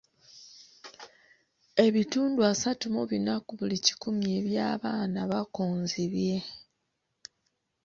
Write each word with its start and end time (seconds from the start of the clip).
Ebitundu 1.85 2.39
asatu 2.51 2.85
mu 2.95 3.03
bina 3.09 3.33
ku 3.45 3.51
buli 3.59 3.77
kikumi 3.85 4.25
eby'abaana 4.39 5.19
bakonzibye. 5.31 6.37